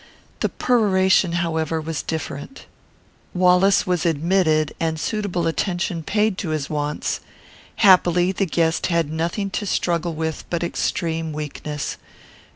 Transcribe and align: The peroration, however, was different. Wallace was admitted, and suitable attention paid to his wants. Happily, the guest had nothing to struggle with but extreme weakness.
The 0.39 0.49
peroration, 0.49 1.33
however, 1.33 1.79
was 1.79 2.01
different. 2.01 2.65
Wallace 3.35 3.85
was 3.85 4.03
admitted, 4.03 4.73
and 4.79 4.99
suitable 4.99 5.45
attention 5.45 6.01
paid 6.01 6.39
to 6.39 6.49
his 6.49 6.71
wants. 6.71 7.19
Happily, 7.75 8.31
the 8.31 8.47
guest 8.47 8.87
had 8.87 9.11
nothing 9.11 9.51
to 9.51 9.67
struggle 9.67 10.15
with 10.15 10.43
but 10.49 10.63
extreme 10.63 11.33
weakness. 11.33 11.97